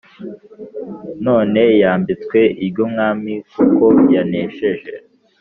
[1.25, 4.93] none yambitswe iry’umwami kuko yanesheje